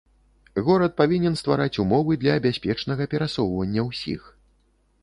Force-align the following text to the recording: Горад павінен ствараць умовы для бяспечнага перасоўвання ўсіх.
Горад 0.69 0.95
павінен 1.01 1.35
ствараць 1.41 1.79
умовы 1.83 2.17
для 2.25 2.35
бяспечнага 2.47 3.03
перасоўвання 3.13 3.81
ўсіх. 3.93 4.21